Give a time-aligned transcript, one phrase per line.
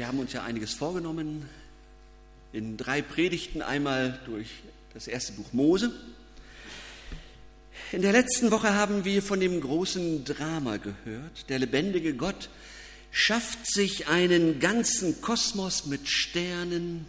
[0.00, 1.46] Wir haben uns ja einiges vorgenommen,
[2.54, 4.48] in drei Predigten einmal durch
[4.94, 5.92] das erste Buch Mose.
[7.92, 11.50] In der letzten Woche haben wir von dem großen Drama gehört.
[11.50, 12.48] Der lebendige Gott
[13.10, 17.04] schafft sich einen ganzen Kosmos mit Sternen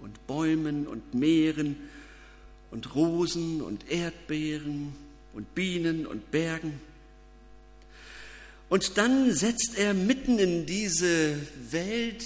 [0.00, 1.76] und Bäumen und Meeren
[2.70, 4.94] und Rosen und Erdbeeren
[5.34, 6.80] und Bienen und Bergen.
[8.72, 11.36] Und dann setzt er mitten in diese
[11.68, 12.24] Welt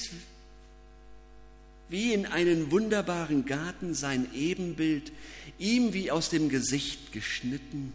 [1.88, 5.10] wie in einen wunderbaren Garten sein Ebenbild,
[5.58, 7.92] ihm wie aus dem Gesicht geschnitten,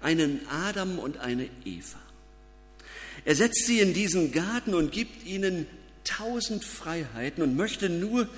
[0.00, 1.98] einen Adam und eine Eva.
[3.24, 5.66] Er setzt sie in diesen Garten und gibt ihnen
[6.04, 8.28] tausend Freiheiten und möchte nur,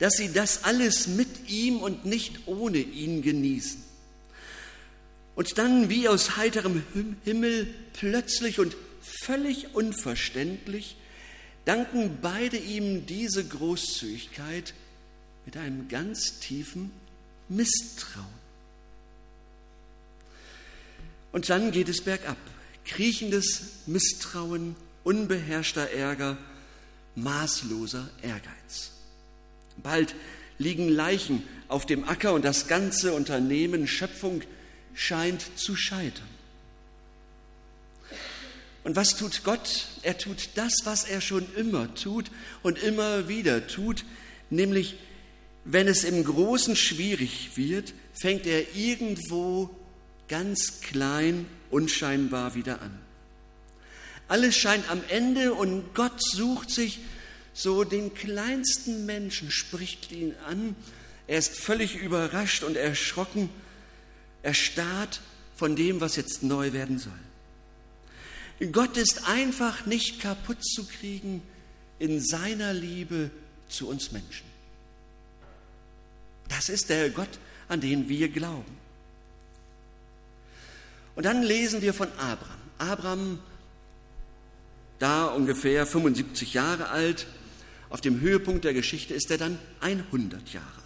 [0.00, 3.89] dass sie das alles mit ihm und nicht ohne ihn genießen.
[5.40, 6.82] Und dann wie aus heiterem
[7.24, 10.96] Himmel plötzlich und völlig unverständlich
[11.64, 14.74] danken beide ihm diese Großzügigkeit
[15.46, 16.90] mit einem ganz tiefen
[17.48, 18.26] Misstrauen.
[21.32, 22.36] Und dann geht es bergab.
[22.84, 26.36] Kriechendes Misstrauen, unbeherrschter Ärger,
[27.14, 28.90] maßloser Ehrgeiz.
[29.82, 30.14] Bald
[30.58, 34.42] liegen Leichen auf dem Acker und das ganze Unternehmen Schöpfung
[35.00, 36.28] scheint zu scheitern.
[38.84, 39.86] Und was tut Gott?
[40.02, 42.30] Er tut das, was er schon immer tut
[42.62, 44.04] und immer wieder tut,
[44.50, 44.96] nämlich
[45.64, 49.70] wenn es im Großen schwierig wird, fängt er irgendwo
[50.28, 52.98] ganz klein, unscheinbar wieder an.
[54.28, 57.00] Alles scheint am Ende und Gott sucht sich
[57.54, 60.76] so den kleinsten Menschen, spricht ihn an.
[61.26, 63.48] Er ist völlig überrascht und erschrocken,
[64.42, 65.20] erstarrt
[65.54, 67.12] von dem, was jetzt neu werden soll.
[68.72, 71.42] Gott ist einfach nicht kaputt zu kriegen
[71.98, 73.30] in seiner Liebe
[73.68, 74.46] zu uns Menschen.
[76.48, 78.76] Das ist der Gott, an den wir glauben.
[81.14, 82.58] Und dann lesen wir von Abraham.
[82.78, 83.38] Abraham,
[84.98, 87.26] da ungefähr 75 Jahre alt,
[87.88, 90.79] auf dem Höhepunkt der Geschichte ist er dann 100 Jahre.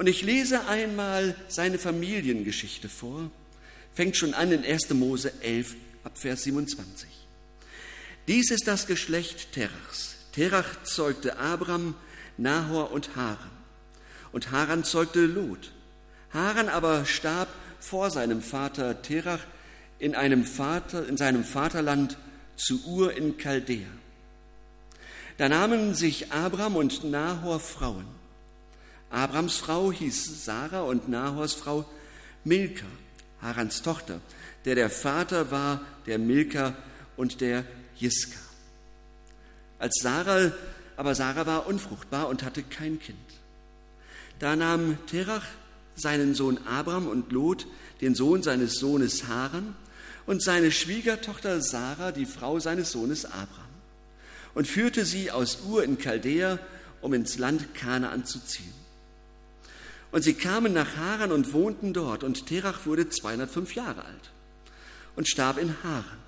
[0.00, 3.30] Und ich lese einmal seine Familiengeschichte vor,
[3.92, 4.88] fängt schon an in 1.
[4.94, 7.06] Mose 11, ab Vers 27.
[8.26, 10.16] Dies ist das Geschlecht Terachs.
[10.32, 11.94] Terach zeugte Abram,
[12.38, 13.50] Nahor und Haran.
[14.32, 15.70] Und Haran zeugte Lot.
[16.32, 19.40] Haran aber starb vor seinem Vater Terach
[19.98, 22.16] in, einem Vater, in seinem Vaterland
[22.56, 23.88] zu Ur in Chaldea.
[25.36, 28.19] Da nahmen sich Abram und Nahor Frauen.
[29.10, 31.84] Abrams Frau hieß Sarah und Nahors Frau
[32.44, 32.86] Milka,
[33.42, 34.20] Harans Tochter
[34.64, 36.74] der der Vater war der Milka
[37.16, 37.64] und der
[37.96, 38.38] Jiska.
[39.78, 40.52] Als Sarah,
[40.96, 43.18] aber Sarah war unfruchtbar und hatte kein Kind.
[44.38, 45.46] Da nahm Terach
[45.96, 47.66] seinen Sohn Abram und Lot,
[48.00, 49.74] den Sohn seines Sohnes Haran,
[50.26, 53.64] und seine Schwiegertochter Sarah, die Frau seines Sohnes Abram,
[54.54, 56.58] und führte sie aus Ur in Chaldea,
[57.00, 58.79] um ins Land Kanaan zu ziehen.
[60.12, 64.30] Und sie kamen nach Haran und wohnten dort, und Terach wurde 205 Jahre alt
[65.16, 66.18] und starb in Haran.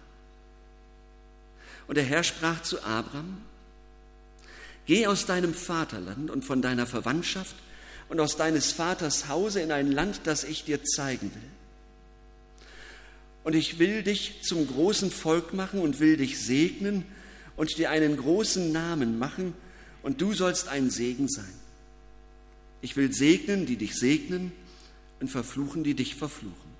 [1.88, 3.42] Und der Herr sprach zu Abram,
[4.86, 7.54] Geh aus deinem Vaterland und von deiner Verwandtschaft
[8.08, 11.50] und aus deines Vaters Hause in ein Land, das ich dir zeigen will.
[13.44, 17.04] Und ich will dich zum großen Volk machen und will dich segnen
[17.56, 19.54] und dir einen großen Namen machen,
[20.02, 21.61] und du sollst ein Segen sein.
[22.82, 24.52] Ich will segnen, die dich segnen,
[25.20, 26.72] und verfluchen, die dich verfluchen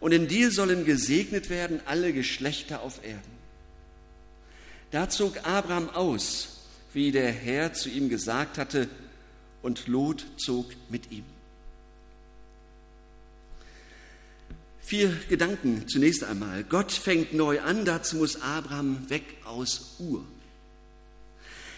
[0.00, 3.40] und in dir sollen gesegnet werden alle Geschlechter auf Erden.
[4.90, 6.62] Da zog Abraham aus,
[6.92, 8.88] wie der Herr zu ihm gesagt hatte,
[9.62, 11.24] und Lot zog mit ihm.
[14.80, 16.64] Vier Gedanken zunächst einmal.
[16.64, 20.24] Gott fängt neu an, dazu muss Abraham weg aus Ur.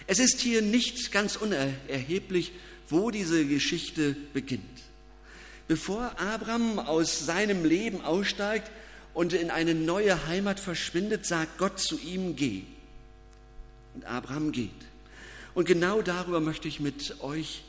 [0.06, 2.52] Es ist hier nicht ganz unerheblich,
[2.88, 4.62] wo diese Geschichte beginnt.
[5.68, 8.70] Bevor Abraham aus seinem Leben aussteigt
[9.14, 12.62] und in eine neue Heimat verschwindet, sagt Gott zu ihm, geh.
[13.94, 14.70] Und Abraham geht.
[15.54, 17.62] Und genau darüber möchte ich mit euch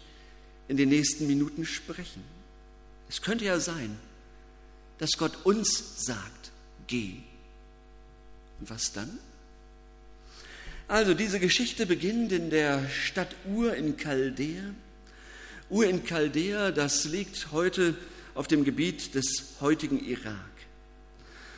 [0.68, 2.24] in den nächsten Minuten sprechen.
[3.10, 3.98] Es könnte ja sein,
[4.98, 6.52] dass Gott uns sagt,
[6.88, 7.18] geh.
[8.60, 9.20] Und was dann?
[10.88, 14.64] Also diese Geschichte beginnt in der Stadt Ur in Chaldea.
[15.74, 17.96] Ur in Chaldea, das liegt heute
[18.36, 20.36] auf dem Gebiet des heutigen Irak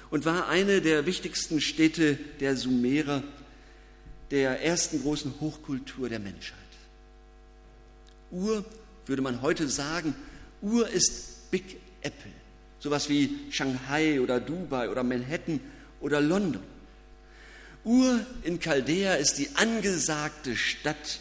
[0.09, 3.23] und war eine der wichtigsten Städte der Sumerer,
[4.31, 6.56] der ersten großen Hochkultur der Menschheit.
[8.31, 8.63] Ur,
[9.06, 10.15] würde man heute sagen,
[10.61, 12.31] Ur ist Big Apple.
[12.79, 15.59] Sowas wie Shanghai oder Dubai oder Manhattan
[16.00, 16.63] oder London.
[17.83, 21.19] Ur in Chaldea ist die angesagte Stadt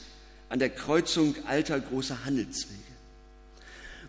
[0.54, 2.78] an der Kreuzung alter großer Handelswege.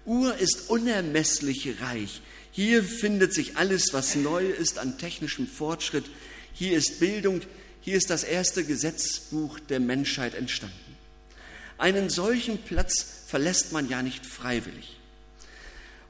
[0.05, 2.21] Ur ist unermesslich reich.
[2.51, 6.05] Hier findet sich alles, was neu ist an technischem Fortschritt.
[6.53, 7.41] Hier ist Bildung,
[7.81, 10.75] hier ist das erste Gesetzbuch der Menschheit entstanden.
[11.79, 14.99] Einen solchen Platz verlässt man ja nicht freiwillig.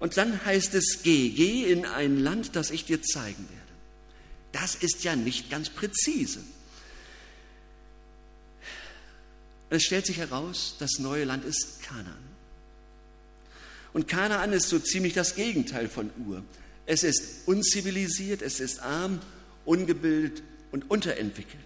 [0.02, 3.72] Und dann heißt es, geh, geh in ein Land, das ich dir zeigen werde.
[4.52, 6.42] Das ist ja nicht ganz präzise.
[9.70, 12.24] Es stellt sich heraus, das neue Land ist Kanaan.
[13.94, 16.44] Und Kanaan ist so ziemlich das Gegenteil von Ur.
[16.86, 19.22] Es ist unzivilisiert, es ist arm,
[19.66, 21.64] ungebildet und unterentwickelt.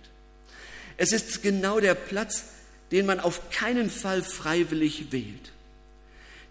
[0.97, 2.43] Es ist genau der Platz,
[2.91, 5.51] den man auf keinen Fall freiwillig wählt.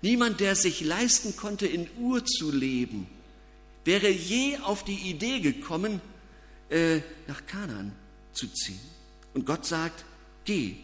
[0.03, 3.09] Niemand, der sich leisten konnte, in Ur zu leben,
[3.85, 6.01] wäre je auf die Idee gekommen,
[6.71, 7.93] äh, nach Kanaan
[8.33, 8.81] zu ziehen.
[9.35, 10.05] Und Gott sagt,
[10.45, 10.77] geh.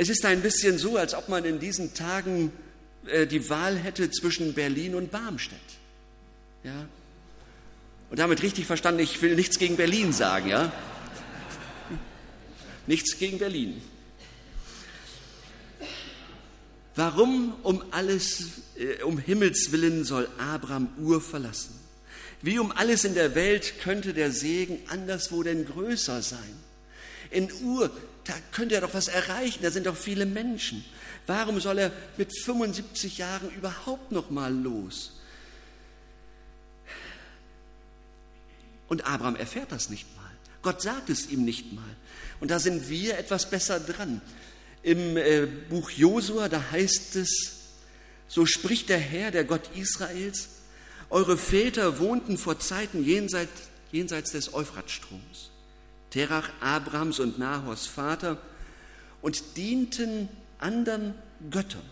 [0.00, 2.52] Es ist ein bisschen so, als ob man in diesen Tagen
[3.04, 5.58] äh, die Wahl hätte zwischen Berlin und Barmstedt.
[6.64, 6.88] Ja?
[8.08, 10.72] Und damit richtig verstanden, ich will nichts gegen Berlin sagen, ja?
[12.86, 13.82] Nichts gegen Berlin.
[16.96, 21.78] Warum um alles, äh, um Himmels willen soll Abraham Ur verlassen?
[22.40, 26.56] Wie um alles in der Welt könnte der Segen anderswo denn größer sein?
[27.30, 27.90] In Ur,
[28.30, 30.84] da könnte er doch was erreichen, da sind doch viele Menschen.
[31.26, 35.18] Warum soll er mit 75 Jahren überhaupt noch mal los?
[38.86, 40.30] Und Abraham erfährt das nicht mal.
[40.62, 41.96] Gott sagt es ihm nicht mal.
[42.38, 44.20] Und da sind wir etwas besser dran.
[44.84, 47.58] Im äh, Buch Josua, da heißt es,
[48.28, 50.50] so spricht der Herr, der Gott Israels,
[51.08, 53.50] eure Väter wohnten vor Zeiten jenseits,
[53.90, 55.49] jenseits des Euphratstroms,
[56.10, 58.38] Terach, Abrams und Nahors Vater,
[59.22, 60.28] und dienten
[60.58, 61.14] anderen
[61.50, 61.82] Göttern.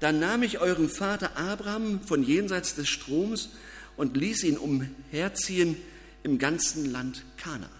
[0.00, 3.50] Dann nahm ich euren Vater Abraham von jenseits des Stroms
[3.96, 5.76] und ließ ihn umherziehen
[6.22, 7.70] im ganzen Land Kanaan.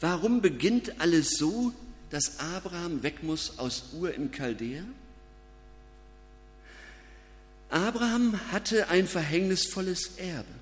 [0.00, 1.72] Warum beginnt alles so,
[2.10, 4.82] dass Abraham weg muss aus Ur in Chaldea?
[7.70, 10.61] Abraham hatte ein verhängnisvolles Erbe.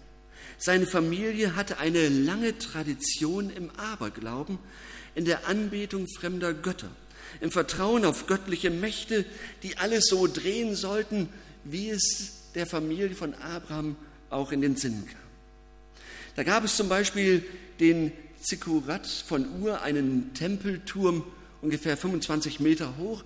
[0.62, 4.59] Seine Familie hatte eine lange Tradition im Aberglauben,
[5.15, 6.91] in der Anbetung fremder Götter,
[7.41, 9.25] im Vertrauen auf göttliche Mächte,
[9.62, 11.31] die alles so drehen sollten,
[11.65, 13.97] wie es der Familie von Abraham
[14.29, 15.21] auch in den Sinn kam.
[16.37, 17.43] Da gab es zum Beispiel
[17.81, 18.12] den
[18.43, 21.25] Zikurat von Ur, einen Tempelturm
[21.62, 23.25] ungefähr 25 Meter hoch.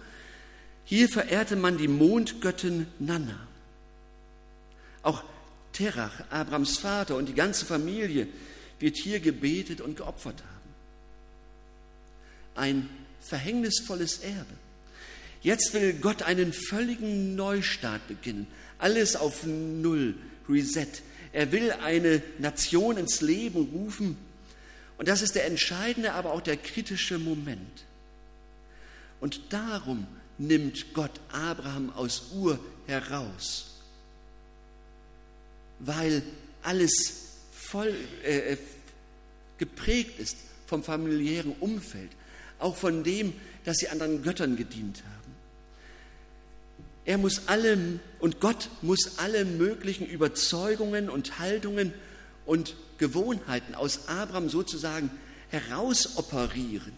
[0.85, 3.49] Hier verehrte man die Mondgöttin Nanna.
[5.03, 5.25] Auch
[5.75, 8.29] Terach, Abrams Vater und die ganze Familie
[8.79, 10.75] wird hier gebetet und geopfert haben.
[12.55, 12.89] Ein
[13.21, 14.55] verhängnisvolles Erbe.
[15.43, 18.47] Jetzt will Gott einen völligen Neustart beginnen.
[18.79, 20.15] Alles auf Null,
[20.49, 21.03] Reset.
[21.33, 24.17] Er will eine Nation ins Leben rufen.
[24.97, 27.85] Und das ist der entscheidende, aber auch der kritische Moment.
[29.21, 30.07] Und darum
[30.39, 33.74] nimmt Gott Abraham aus Ur heraus
[35.87, 36.23] weil
[36.63, 36.93] alles
[37.53, 38.57] voll äh, äh,
[39.59, 40.37] geprägt ist
[40.67, 42.11] vom familiären Umfeld,
[42.59, 43.33] auch von dem,
[43.65, 45.35] dass sie anderen Göttern gedient haben.
[47.05, 51.93] Er muss alle und Gott muss alle möglichen Überzeugungen und Haltungen
[52.47, 55.11] und Gewohnheiten aus Abraham sozusagen
[55.51, 56.93] herausoperieren.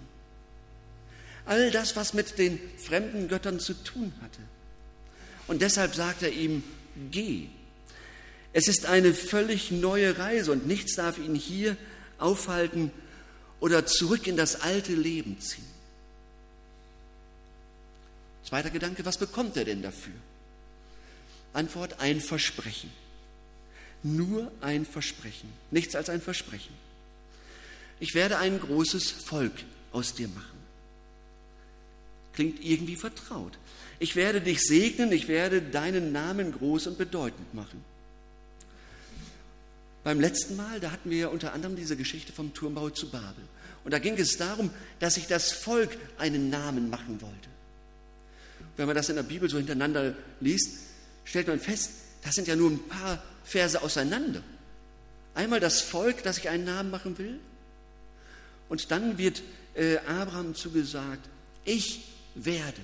[1.45, 4.41] All das, was mit den fremden Göttern zu tun hatte.
[5.47, 6.63] Und deshalb sagt er ihm,
[7.11, 7.49] geh,
[8.53, 11.77] es ist eine völlig neue Reise und nichts darf ihn hier
[12.19, 12.91] aufhalten
[13.61, 15.65] oder zurück in das alte Leben ziehen.
[18.45, 20.15] Zweiter Gedanke, was bekommt er denn dafür?
[21.53, 22.91] Antwort, ein Versprechen.
[24.03, 26.75] Nur ein Versprechen, nichts als ein Versprechen.
[27.99, 29.55] Ich werde ein großes Volk
[29.91, 30.59] aus dir machen.
[32.35, 33.59] Klingt irgendwie vertraut.
[33.99, 37.83] Ich werde dich segnen, ich werde deinen Namen groß und bedeutend machen.
[40.07, 43.43] Beim letzten Mal, da hatten wir ja unter anderem diese Geschichte vom Turmbau zu Babel.
[43.83, 44.71] Und da ging es darum,
[45.01, 47.49] dass sich das Volk einen Namen machen wollte.
[48.77, 50.69] Wenn man das in der Bibel so hintereinander liest,
[51.25, 51.91] stellt man fest,
[52.23, 54.45] das sind ja nur ein paar Verse auseinander.
[55.35, 57.41] Einmal das Volk, das sich einen Namen machen will,
[58.69, 59.43] Und dann wird
[59.75, 61.29] äh, Abraham zugesagt,
[61.65, 62.05] ich
[62.37, 62.81] werde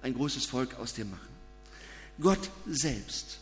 [0.00, 1.28] ein großes Volk aus dir machen.
[2.18, 3.36] Gott selbst,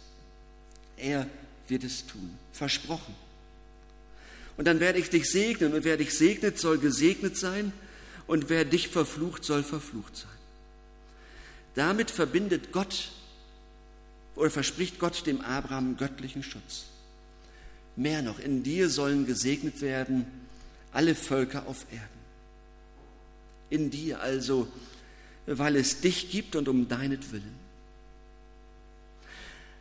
[0.97, 1.29] er
[1.69, 3.15] wird es tun, versprochen.
[4.57, 7.73] Und dann werde ich dich segnen und wer dich segnet, soll gesegnet sein
[8.27, 10.31] und wer dich verflucht, soll verflucht sein.
[11.75, 13.11] Damit verbindet Gott
[14.37, 16.85] oder verspricht Gott dem Abraham göttlichen Schutz.
[17.97, 20.27] Mehr noch, in dir sollen gesegnet werden
[20.93, 22.09] alle Völker auf Erden.
[23.71, 24.69] In dir also,
[25.47, 27.65] weil es dich gibt und um deinetwillen.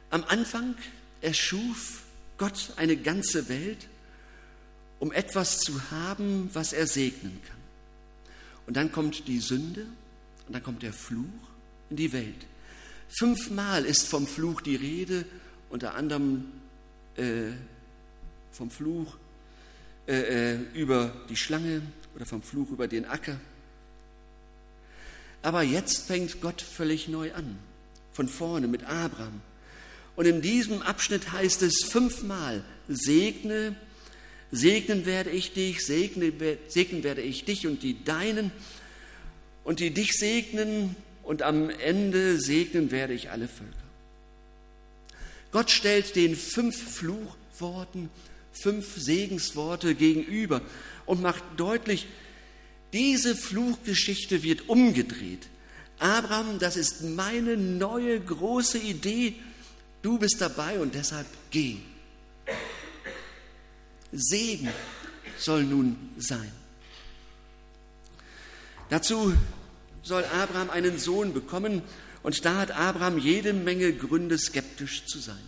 [0.09, 0.75] Am Anfang
[1.23, 2.03] erschuf
[2.37, 3.87] Gott eine ganze Welt,
[4.99, 7.57] um etwas zu haben, was er segnen kann.
[8.67, 9.85] Und dann kommt die Sünde
[10.47, 11.23] und dann kommt der Fluch
[11.89, 12.45] in die Welt.
[13.09, 15.25] Fünfmal ist vom Fluch die Rede,
[15.69, 16.45] unter anderem
[17.15, 17.51] äh,
[18.51, 19.17] vom Fluch
[20.07, 21.81] äh, äh, über die Schlange
[22.15, 23.39] oder vom Fluch über den Acker.
[25.41, 27.59] Aber jetzt fängt Gott völlig neu an,
[28.13, 29.41] von vorne mit Abraham.
[30.15, 33.75] Und in diesem Abschnitt heißt es fünfmal, segne,
[34.51, 36.31] segnen werde ich dich, segne,
[36.67, 38.51] segnen werde ich dich und die Deinen
[39.63, 43.71] und die dich segnen und am Ende segnen werde ich alle Völker.
[45.51, 48.09] Gott stellt den fünf Fluchworten,
[48.51, 50.61] fünf Segensworte gegenüber
[51.05, 52.07] und macht deutlich,
[52.91, 55.47] diese Fluchgeschichte wird umgedreht.
[55.99, 59.35] Abraham, das ist meine neue große Idee.
[60.03, 61.77] Du bist dabei und deshalb geh.
[64.11, 64.69] Segen
[65.39, 66.51] soll nun sein.
[68.89, 69.33] Dazu
[70.03, 71.81] soll Abraham einen Sohn bekommen
[72.21, 75.41] und da hat Abraham jede Menge Gründe, skeptisch zu sein.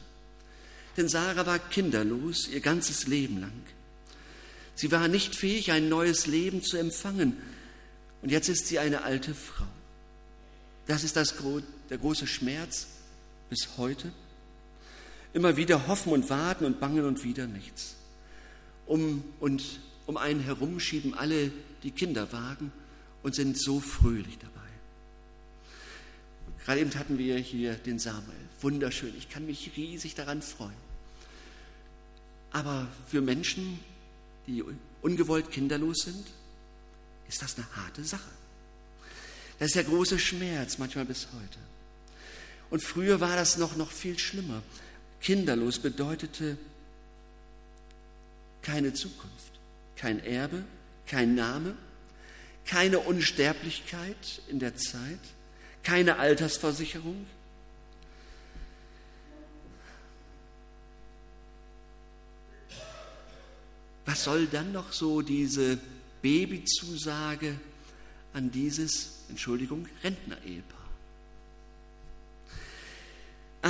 [0.95, 3.62] Denn Sarah war kinderlos ihr ganzes Leben lang.
[4.74, 7.38] Sie war nicht fähig, ein neues Leben zu empfangen.
[8.21, 9.67] Und jetzt ist sie eine alte Frau.
[10.88, 11.35] Das ist das,
[11.89, 12.88] der große Schmerz
[13.50, 14.13] bis heute.
[15.36, 17.98] Immer wieder hoffen und warten und bangen und wieder nichts.
[18.86, 21.51] Um, und um einen herum schieben alle
[21.84, 22.72] die Kinderwagen
[23.22, 24.56] und sind so fröhlich dabei.
[26.63, 28.38] Gerade eben hatten wir hier den Samuel.
[28.62, 29.13] Wunderschön.
[29.18, 30.72] Ich kann mich riesig daran freuen.
[32.54, 33.82] Aber für Menschen,
[34.48, 34.63] die
[35.01, 36.25] ungewollt kinderlos sind,
[37.27, 38.32] ist das eine harte Sache.
[39.60, 41.60] Das ist der große Schmerz, manchmal bis heute.
[42.70, 44.63] Und früher war das noch, noch viel schlimmer.
[45.25, 46.55] Kinderlos bedeutete
[48.62, 49.53] keine Zukunft,
[49.96, 50.63] kein Erbe,
[51.08, 51.75] kein Name,
[52.63, 55.17] keine Unsterblichkeit in der Zeit,
[55.82, 57.25] keine Altersversicherung.
[64.05, 65.79] Was soll dann noch so diese
[66.22, 67.55] Babyzusage
[68.34, 70.85] an dieses, Entschuldigung, Rentner-Ehepaar?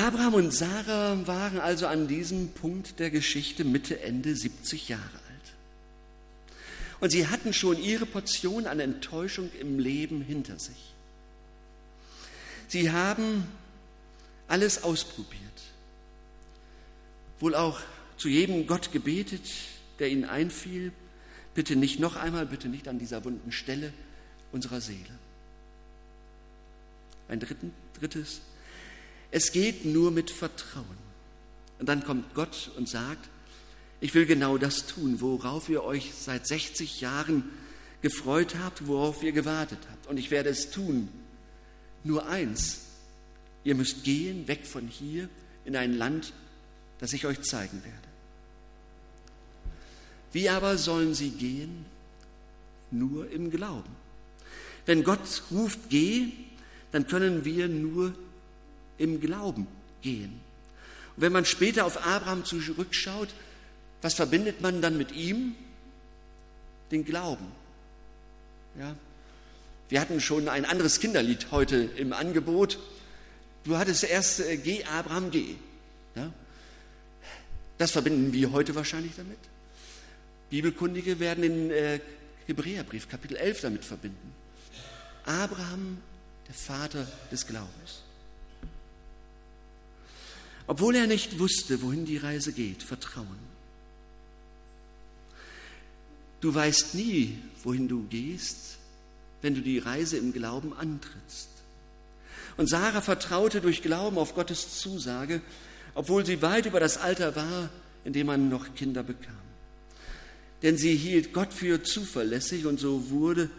[0.06, 5.54] Abraham und Sarah waren also an diesem Punkt der Geschichte Mitte, Ende 70 Jahre alt.
[7.00, 10.94] Und sie hatten schon ihre Portion an Enttäuschung im Leben hinter sich.
[12.68, 13.48] Sie haben
[14.48, 15.42] alles ausprobiert,
[17.40, 17.80] wohl auch
[18.18, 19.50] zu jedem Gott gebetet,
[19.98, 20.92] der ihnen einfiel,
[21.56, 23.92] bitte nicht noch einmal, bitte nicht an dieser wunden Stelle
[24.52, 25.18] unserer Seele.
[27.28, 28.42] Ein dritten, drittes,
[29.36, 30.86] es geht nur mit Vertrauen.
[31.78, 33.28] Und dann kommt Gott und sagt,
[34.00, 37.44] ich will genau das tun, worauf ihr euch seit 60 Jahren
[38.02, 40.08] gefreut habt, worauf ihr gewartet habt.
[40.08, 41.10] Und ich werde es tun.
[42.06, 42.84] Nur eins,
[43.66, 45.28] ihr müsst gehen, weg von hier,
[45.66, 46.32] in ein Land,
[47.00, 48.08] das ich euch zeigen werde.
[50.32, 51.86] Wie aber sollen sie gehen?
[52.90, 53.94] Nur im Glauben.
[54.86, 56.32] Wenn Gott ruft, geh,
[56.94, 58.14] dann können wir nur
[58.98, 59.68] im Glauben
[60.02, 60.40] gehen.
[61.16, 63.30] Und wenn man später auf Abraham zurückschaut,
[64.02, 65.56] was verbindet man dann mit ihm?
[66.92, 67.48] Den Glauben.
[68.80, 68.96] Ja?
[69.90, 72.80] Wir hatten schon ein anderes Kinderlied heute im Angebot.
[73.64, 75.56] Du hattest erst äh, Geh, Abraham, geh.
[76.16, 76.32] Ja?
[77.78, 79.38] Das verbinden wir heute wahrscheinlich damit.
[80.50, 82.00] Bibelkundige werden den äh,
[82.46, 84.34] Hebräerbrief, Kapitel 11, damit verbinden.
[85.26, 85.98] Abraham,
[86.48, 88.05] der Vater des Glaubens.
[90.68, 93.46] Obwohl er nicht wusste, wohin die Reise geht, Vertrauen.
[96.42, 98.78] Du weißt nie, wohin du gehst,
[99.42, 101.50] wenn du die Reise im Glauben antrittst.
[102.58, 105.42] Und Sarah vertraute durch Glauben auf Gottes Zusage,
[105.94, 107.70] obwohl sie weit über das Alter war,
[108.04, 109.36] in dem man noch Kinder bekam.
[110.66, 113.50] denn sie hielt Gott für zuverlässig und so wurde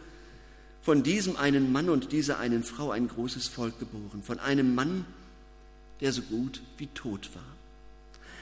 [0.82, 5.04] von diesem einen Mann und dieser einen Frau ein großes Volk geboren, von einem Mann,
[6.00, 7.56] der so gut wie tot war.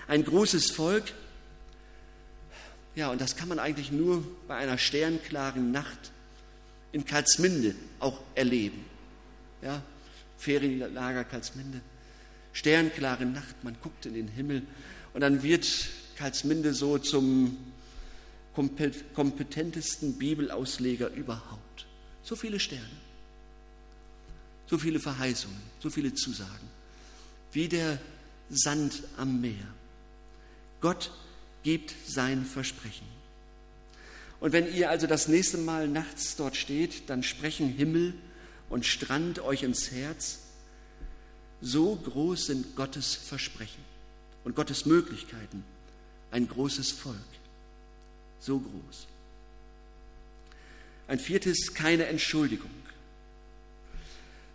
[0.07, 1.13] Ein großes Volk,
[2.95, 6.13] ja, und das kann man eigentlich nur bei einer sternklaren Nacht
[6.93, 8.85] in Karlsminde auch erleben.
[9.63, 9.83] Ja,
[10.39, 11.81] Ferienlager Karlsminde.
[12.53, 14.63] Sternklare Nacht, man guckt in den Himmel
[15.13, 15.67] und dann wird
[16.17, 17.57] Karlsminde so zum
[18.55, 21.87] kompetentesten Bibelausleger überhaupt.
[22.23, 22.85] So viele Sterne,
[24.67, 26.69] so viele Verheißungen, so viele Zusagen,
[27.55, 27.99] wie der
[28.51, 29.67] Sand am Meer.
[30.81, 31.11] Gott
[31.63, 33.07] gibt sein Versprechen.
[34.41, 38.15] Und wenn ihr also das nächste Mal nachts dort steht, dann sprechen Himmel
[38.69, 40.41] und Strand euch ins Herz.
[41.63, 43.83] So groß sind Gottes Versprechen
[44.45, 45.65] und Gottes Möglichkeiten.
[46.31, 47.17] Ein großes Volk.
[48.41, 49.07] So groß.
[51.07, 52.71] Ein viertes, keine Entschuldigung.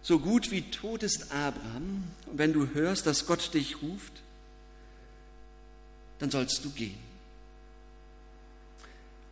[0.02, 4.14] So gut wie tot ist Abraham, und wenn du hörst, dass Gott dich ruft,
[6.20, 6.98] dann sollst du gehen.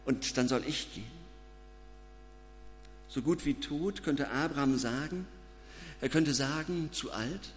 [0.06, 1.18] Und dann soll ich gehen.
[3.10, 5.26] So gut wie tot könnte Abraham sagen,
[6.02, 7.54] er könnte sagen, zu alt.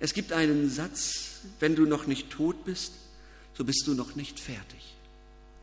[0.00, 2.92] Es gibt einen Satz, wenn du noch nicht tot bist,
[3.54, 4.94] so bist du noch nicht fertig.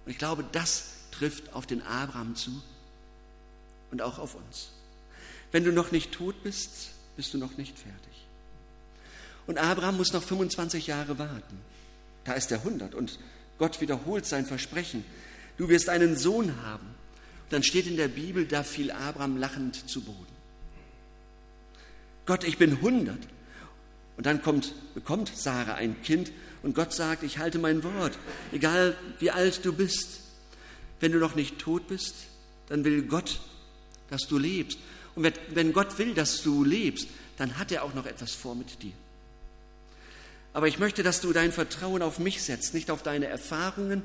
[0.05, 2.61] Und ich glaube, das trifft auf den Abraham zu
[3.91, 4.74] und auch auf uns.
[5.55, 8.27] Wenn du noch nicht tot bist, bist du noch nicht fertig.
[9.47, 11.57] Und Abraham muss noch 25 Jahre warten.
[12.25, 13.17] Da ist er 100 und
[13.57, 15.05] Gott wiederholt sein Versprechen.
[15.55, 16.87] Du wirst einen Sohn haben.
[16.87, 20.35] Und dann steht in der Bibel, da fiel Abraham lachend zu Boden.
[22.25, 23.17] Gott, ich bin 100.
[24.17, 28.17] Und dann kommt, bekommt Sarah ein Kind und Gott sagt, ich halte mein Wort,
[28.51, 30.19] egal wie alt du bist.
[30.99, 32.13] Wenn du noch nicht tot bist,
[32.67, 33.39] dann will Gott,
[34.09, 34.79] dass du lebst.
[35.15, 38.81] Und wenn Gott will, dass du lebst, dann hat er auch noch etwas vor mit
[38.81, 38.93] dir.
[40.53, 44.03] Aber ich möchte, dass du dein Vertrauen auf mich setzt, nicht auf deine Erfahrungen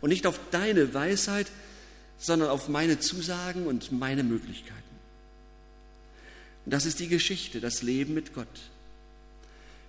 [0.00, 1.46] und nicht auf deine Weisheit,
[2.18, 4.82] sondern auf meine Zusagen und meine Möglichkeiten.
[6.64, 8.46] Und das ist die Geschichte, das Leben mit Gott.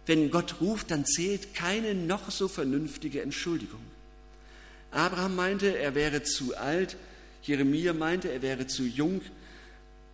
[0.06, 3.82] Wenn Gott ruft, dann zählt keine noch so vernünftige Entschuldigung.
[4.92, 6.98] Abraham meinte, er wäre zu alt,
[7.44, 9.22] Jeremia meinte, er wäre zu jung,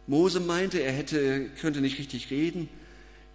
[0.10, 2.68] Mose meinte, er hätte, könnte nicht richtig reden,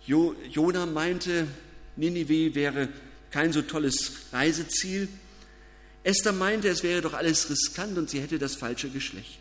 [0.04, 1.46] jo, Jona meinte,
[1.94, 2.88] Ninive wäre
[3.30, 5.08] kein so tolles Reiseziel,
[6.02, 9.38] Esther meinte, es wäre doch alles riskant und sie hätte das falsche Geschlecht.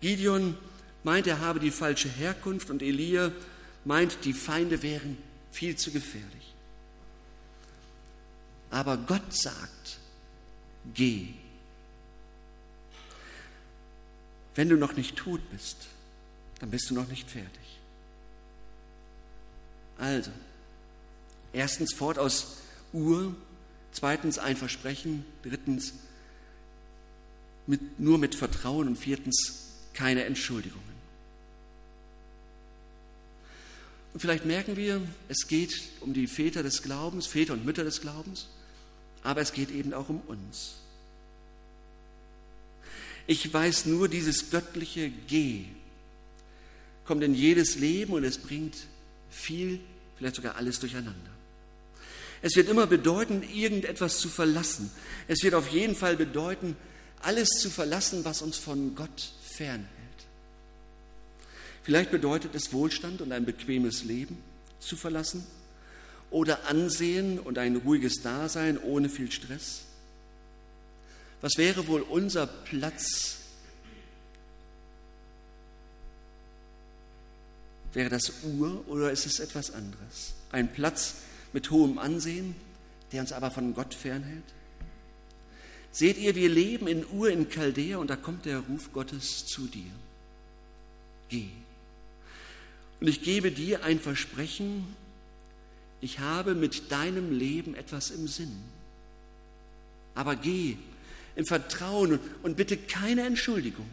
[0.00, 0.56] Gideon
[1.04, 3.30] meinte, er habe die falsche Herkunft und Elia
[3.84, 5.16] meint, die Feinde wären
[5.52, 6.54] viel zu gefährlich.
[8.70, 9.98] Aber Gott sagt,
[10.92, 11.28] geh.
[14.56, 15.86] Wenn du noch nicht tot bist,
[16.62, 17.80] dann bist du noch nicht fertig.
[19.98, 20.30] Also,
[21.52, 22.58] erstens fort aus
[22.92, 23.34] Ur,
[23.90, 25.92] zweitens ein Versprechen, drittens
[27.66, 30.84] mit, nur mit Vertrauen und viertens keine Entschuldigungen.
[34.14, 38.00] Und vielleicht merken wir, es geht um die Väter des Glaubens, Väter und Mütter des
[38.00, 38.46] Glaubens,
[39.24, 40.74] aber es geht eben auch um uns.
[43.26, 45.66] Ich weiß nur, dieses göttliche Geh
[47.04, 48.76] kommt in jedes Leben und es bringt
[49.30, 49.80] viel,
[50.16, 51.30] vielleicht sogar alles durcheinander.
[52.42, 54.90] Es wird immer bedeuten, irgendetwas zu verlassen.
[55.28, 56.76] Es wird auf jeden Fall bedeuten,
[57.20, 59.88] alles zu verlassen, was uns von Gott fernhält.
[61.84, 64.38] Vielleicht bedeutet es Wohlstand und ein bequemes Leben
[64.80, 65.46] zu verlassen
[66.30, 69.82] oder Ansehen und ein ruhiges Dasein ohne viel Stress.
[71.40, 73.38] Was wäre wohl unser Platz?
[77.92, 80.34] Wäre das Ur oder ist es etwas anderes?
[80.50, 81.16] Ein Platz
[81.52, 82.54] mit hohem Ansehen,
[83.12, 84.44] der uns aber von Gott fernhält?
[85.90, 89.66] Seht ihr, wir leben in Ur in Chaldea und da kommt der Ruf Gottes zu
[89.66, 89.90] dir.
[91.28, 91.48] Geh.
[93.00, 94.86] Und ich gebe dir ein Versprechen,
[96.00, 98.56] ich habe mit deinem Leben etwas im Sinn.
[100.14, 100.76] Aber geh
[101.36, 103.88] im Vertrauen und bitte keine Entschuldigung.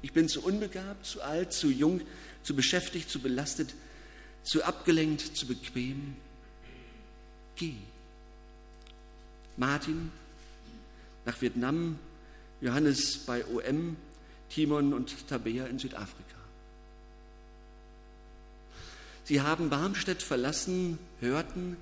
[0.00, 2.00] Ich bin zu unbegabt, zu alt, zu jung,
[2.42, 3.74] zu beschäftigt, zu belastet,
[4.42, 6.16] zu abgelenkt, zu bequem.
[7.56, 7.74] Geh.
[9.56, 10.10] Martin
[11.24, 11.98] nach Vietnam,
[12.60, 13.96] Johannes bei OM,
[14.48, 16.36] Timon und Tabea in Südafrika.
[19.24, 21.76] Sie haben Barmstedt verlassen, hörten,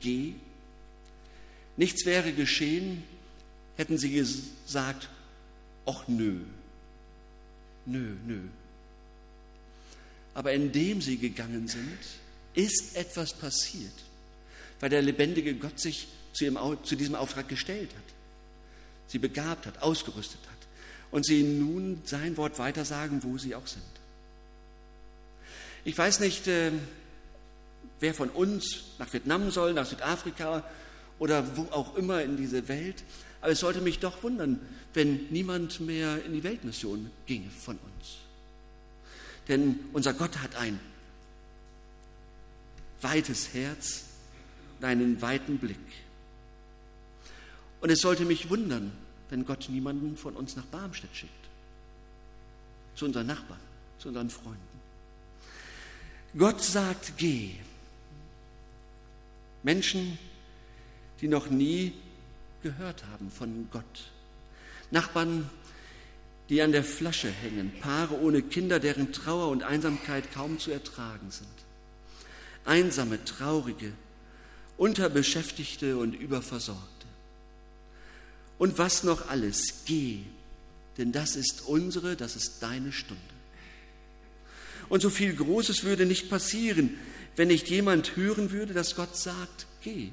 [0.00, 0.34] geh.
[1.76, 3.02] Nichts wäre geschehen,
[3.76, 5.08] hätten sie gesagt,
[5.84, 6.40] ach nö,
[7.84, 8.40] nö, nö.
[10.36, 11.96] Aber indem sie gegangen sind,
[12.52, 13.94] ist etwas passiert,
[14.80, 18.04] weil der lebendige Gott sich zu, ihrem, zu diesem Auftrag gestellt hat,
[19.08, 20.68] sie begabt hat, ausgerüstet hat
[21.10, 23.82] und sie nun sein Wort weitersagen, wo sie auch sind.
[25.86, 26.70] Ich weiß nicht, äh,
[28.00, 30.68] wer von uns nach Vietnam soll, nach Südafrika
[31.18, 33.04] oder wo auch immer in diese Welt.
[33.40, 34.60] Aber es sollte mich doch wundern,
[34.92, 38.25] wenn niemand mehr in die Weltmission ginge von uns.
[39.48, 40.80] Denn unser Gott hat ein
[43.00, 44.04] weites Herz
[44.78, 45.76] und einen weiten Blick.
[47.80, 48.92] Und es sollte mich wundern,
[49.30, 51.32] wenn Gott niemanden von uns nach Barmstedt schickt.
[52.94, 53.60] Zu unseren Nachbarn,
[53.98, 54.60] zu unseren Freunden.
[56.36, 57.54] Gott sagt, geh.
[59.62, 60.18] Menschen,
[61.20, 61.92] die noch nie
[62.62, 64.10] gehört haben von Gott.
[64.90, 65.48] Nachbarn,
[66.48, 71.30] die an der Flasche hängen, Paare ohne Kinder, deren Trauer und Einsamkeit kaum zu ertragen
[71.30, 71.48] sind.
[72.64, 73.92] Einsame, traurige,
[74.76, 77.06] unterbeschäftigte und überversorgte.
[78.58, 80.20] Und was noch alles, geh,
[80.98, 83.22] denn das ist unsere, das ist deine Stunde.
[84.88, 86.94] Und so viel Großes würde nicht passieren,
[87.34, 90.10] wenn nicht jemand hören würde, dass Gott sagt, geh.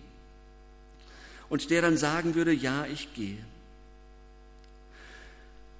[1.49, 3.37] Und der dann sagen würde, ja, ich gehe.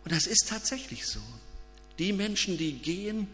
[0.03, 1.19] Und das ist tatsächlich so.
[1.99, 3.27] Die Menschen, die gehen,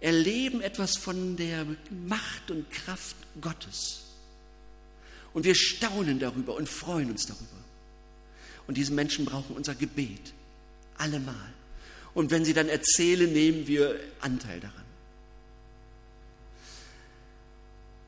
[0.00, 1.66] erleben etwas von der
[2.06, 4.02] Macht und Kraft Gottes.
[5.32, 7.64] Und wir staunen darüber und freuen uns darüber.
[8.66, 10.32] Und diese Menschen brauchen unser Gebet.
[10.96, 11.52] Allemal.
[12.14, 14.84] Und wenn sie dann erzählen, nehmen wir Anteil daran.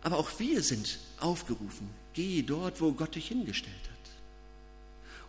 [0.02, 1.90] Aber auch wir sind aufgerufen.
[2.14, 3.74] Geh dort, wo Gott dich hingestellt.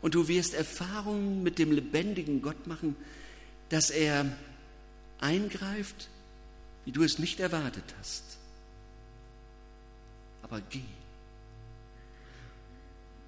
[0.08, 2.96] Und du wirst Erfahrungen mit dem lebendigen Gott machen,
[3.68, 4.26] dass er
[5.20, 6.08] eingreift,
[6.86, 8.24] wie du es nicht erwartet hast.
[10.44, 10.80] Aber geh.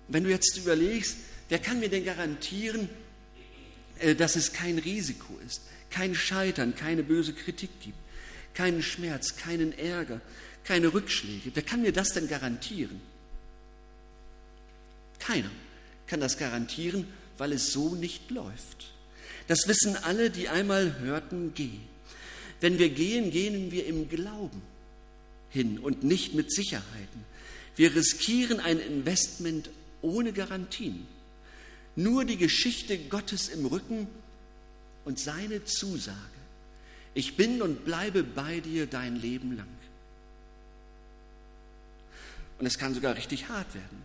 [0.08, 1.18] Wenn du jetzt überlegst,
[1.50, 2.88] wer kann mir denn garantieren,
[3.98, 8.00] äh, dass es kein Risiko ist, kein Scheitern, keine böse Kritik gibt,
[8.54, 10.22] keinen Schmerz, keinen Ärger,
[10.64, 11.52] keine Rückschläge.
[11.54, 13.02] Wer kann mir das denn garantieren?
[15.20, 15.52] Keiner
[16.10, 18.92] kann das garantieren, weil es so nicht läuft.
[19.48, 21.70] Das wissen alle, die einmal hörten, geh.
[22.60, 24.62] Wenn wir gehen, gehen wir im Glauben
[25.50, 27.24] hin und nicht mit Sicherheiten.
[27.76, 29.70] Wir riskieren ein Investment
[30.02, 31.08] ohne Garantien.
[31.96, 34.08] Nur die Geschichte Gottes im Rücken
[35.06, 36.18] und seine Zusage.
[37.14, 39.68] Ich bin und bleibe bei dir dein Leben lang.
[42.60, 44.04] Und es kann sogar richtig hart werden.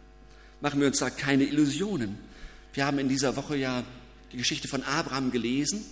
[0.61, 2.19] Machen wir uns da keine Illusionen.
[2.73, 3.85] Wir haben in dieser Woche ja
[4.33, 5.85] die Geschichte von Abraham gelesen.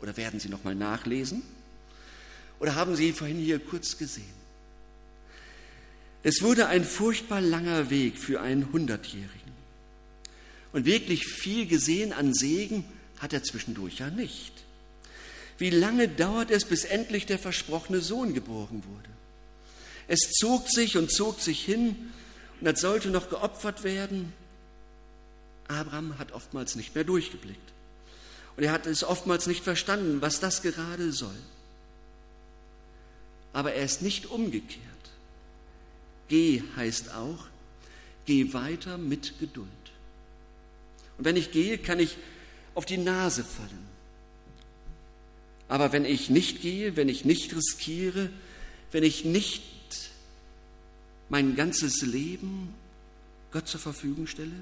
[0.00, 1.42] Oder werden Sie noch mal nachlesen?
[2.60, 4.44] Oder haben Sie vorhin hier kurz gesehen?
[6.22, 9.52] Es wurde ein furchtbar langer Weg für einen Hundertjährigen.
[10.72, 12.84] Und wirklich viel gesehen an Segen
[13.18, 14.52] hat er zwischendurch ja nicht.
[15.58, 19.10] Wie lange dauert es, bis endlich der versprochene Sohn geboren wurde?
[20.08, 21.96] Es zog sich und zog sich hin
[22.64, 24.32] und das sollte noch geopfert werden.
[25.68, 27.72] Abraham hat oftmals nicht mehr durchgeblickt.
[28.56, 31.36] Und er hat es oftmals nicht verstanden, was das gerade soll.
[33.52, 34.80] Aber er ist nicht umgekehrt.
[36.28, 37.48] Geh heißt auch,
[38.24, 39.68] geh weiter mit Geduld.
[41.18, 42.16] Und wenn ich gehe, kann ich
[42.74, 43.86] auf die Nase fallen.
[45.68, 48.30] Aber wenn ich nicht gehe, wenn ich nicht riskiere,
[48.90, 49.73] wenn ich nicht
[51.34, 52.72] mein ganzes Leben
[53.50, 54.52] Gott zur Verfügung stelle?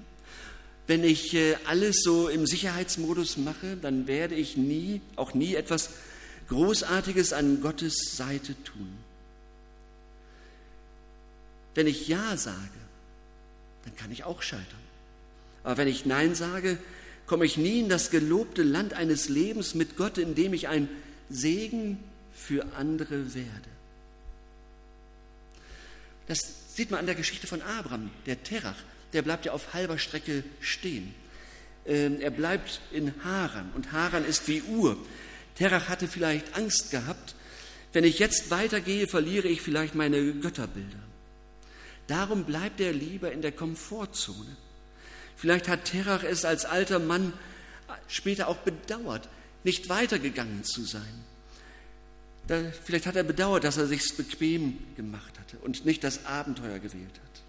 [0.87, 5.91] Wenn ich äh, alles so im Sicherheitsmodus mache, dann werde ich nie, auch nie etwas
[6.49, 8.91] Großartiges an Gottes Seite tun.
[11.75, 12.57] Wenn ich Ja sage,
[13.85, 14.65] dann kann ich auch scheitern.
[15.65, 16.79] Aber wenn ich Nein sage,
[17.27, 20.89] komme ich nie in das gelobte Land eines Lebens mit Gott, in dem ich ein
[21.29, 21.99] Segen
[22.35, 23.69] für andere werde.
[26.29, 28.77] Das sieht man an der Geschichte von Abraham, der Terach,
[29.13, 31.15] der bleibt ja auf halber Strecke stehen.
[31.85, 34.97] Ähm, er bleibt in Haran und Haran ist wie Ur.
[35.57, 37.35] Terach hatte vielleicht Angst gehabt,
[37.93, 40.99] wenn ich jetzt weitergehe, verliere ich vielleicht meine Götterbilder.
[42.07, 44.57] Darum bleibt er lieber in der Komfortzone.
[45.37, 47.33] Vielleicht hat Terach es als alter Mann
[48.09, 49.29] später auch bedauert,
[49.65, 51.25] nicht weitergegangen zu sein.
[52.48, 56.78] Da, vielleicht hat er bedauert, dass er sich bequem gemacht hatte und nicht das Abenteuer
[56.78, 57.42] gewählt hat.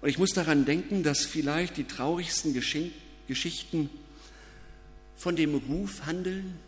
[0.00, 3.90] Und ich muss daran denken, dass vielleicht die traurigsten Geschichten
[5.16, 6.58] von dem Ruf handeln,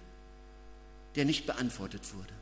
[1.17, 2.33] der nicht beantwortet wurde.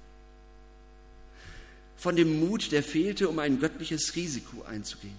[1.97, 5.17] Von dem Mut, der fehlte, um ein göttliches Risiko einzugehen.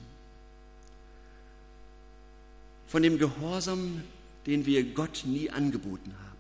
[2.88, 4.04] Von dem Gehorsam,
[4.46, 6.35] den wir Gott nie angeboten haben.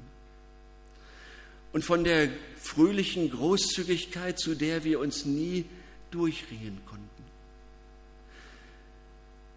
[1.76, 5.66] Und von der fröhlichen Großzügigkeit, zu der wir uns nie
[6.10, 7.24] durchringen konnten.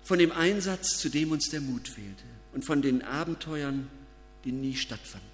[0.02, 2.24] Von dem Einsatz, zu dem uns der Mut fehlte.
[2.54, 3.88] Und von den Abenteuern,
[4.44, 5.28] die nie stattfanden.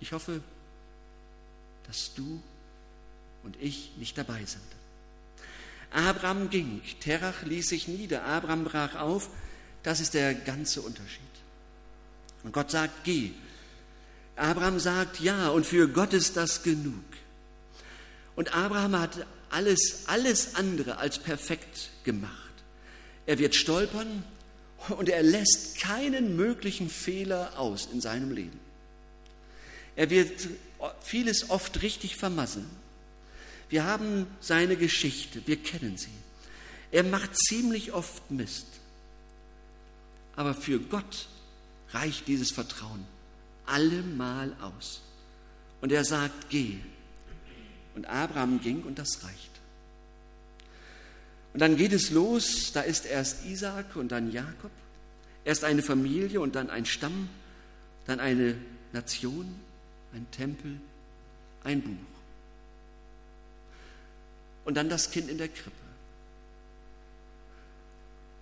[0.00, 0.42] Ich hoffe,
[1.86, 2.42] dass du
[3.44, 4.60] und ich nicht dabei sind.
[5.92, 9.30] Abraham ging, Terach ließ sich nieder, Abraham brach auf.
[9.82, 11.22] Das ist der ganze Unterschied.
[12.42, 13.30] Und Gott sagt, geh.
[14.36, 17.04] Abraham sagt ja und für Gott ist das genug.
[18.34, 22.32] Und Abraham hat alles, alles andere als perfekt gemacht.
[23.26, 24.24] Er wird stolpern
[24.88, 28.58] und er lässt keinen möglichen Fehler aus in seinem Leben.
[29.94, 30.48] Er wird
[31.00, 32.68] vieles oft richtig vermasseln.
[33.68, 36.08] Wir haben seine Geschichte, wir kennen sie.
[36.90, 38.66] Er macht ziemlich oft Mist.
[40.34, 41.28] Aber für Gott
[41.90, 43.06] reicht dieses Vertrauen
[43.66, 45.02] allemal aus.
[45.80, 46.78] Und er sagt, geh.
[47.94, 49.52] Und Abraham ging und das reicht.
[51.52, 54.70] Und dann geht es los, da ist erst Isaak und dann Jakob,
[55.44, 57.28] erst eine Familie und dann ein Stamm,
[58.06, 58.56] dann eine
[58.92, 59.54] Nation,
[60.14, 60.80] ein Tempel,
[61.64, 61.90] ein Buch.
[64.64, 65.72] Und dann das Kind in der Krippe.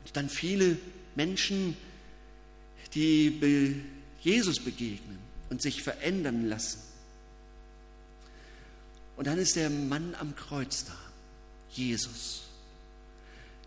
[0.04, 0.76] Und dann viele
[1.14, 1.76] Menschen,
[2.94, 3.82] die
[4.20, 6.80] Jesus begegnen und sich verändern lassen.
[9.16, 10.96] Und dann ist der Mann am Kreuz da,
[11.70, 12.42] Jesus,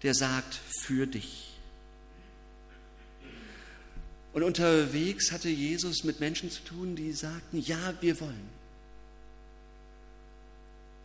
[0.02, 1.52] der sagt, für dich.
[4.34, 8.50] Und unterwegs hatte Jesus mit Menschen zu tun, die sagten, ja, wir wollen.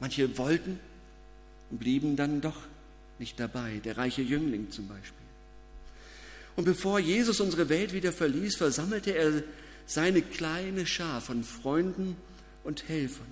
[0.00, 0.80] Manche wollten
[1.70, 2.62] und blieben dann doch
[3.18, 5.17] nicht dabei, der reiche Jüngling zum Beispiel.
[6.58, 9.44] Und bevor Jesus unsere Welt wieder verließ, versammelte er
[9.86, 12.16] seine kleine Schar von Freunden
[12.64, 13.28] und Helfern.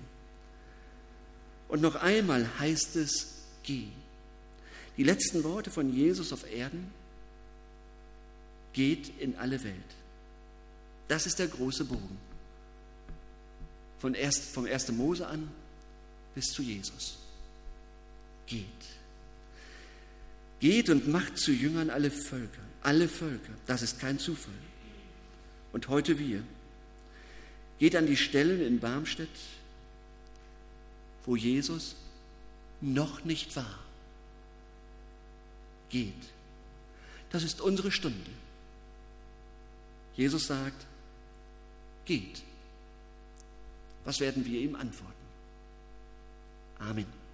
[1.67, 3.87] Und noch einmal heißt es, geh.
[4.95, 6.89] Die letzten Worte von Jesus auf Erden,
[8.71, 9.75] geht in alle Welt.
[11.09, 12.17] Das ist der große Bogen.
[13.99, 14.93] Von erst, vom 1.
[14.93, 15.51] Mose an
[16.33, 17.17] bis zu Jesus.
[18.45, 18.63] Geht.
[20.61, 22.66] Geht und macht zu Jüngern alle Völker.
[22.83, 23.53] Alle Völker.
[23.65, 24.53] Das ist kein Zufall.
[25.73, 26.43] Und heute wir.
[27.79, 29.29] Geht an die Stellen in Barmstedt,
[31.25, 31.95] wo Jesus
[32.81, 33.79] noch nicht war.
[35.89, 36.13] Geht.
[37.29, 38.31] Das ist unsere Stunde.
[40.15, 40.85] Jesus sagt,
[42.05, 42.41] geht.
[44.05, 45.13] Was werden wir ihm antworten?
[46.79, 47.26] Amen.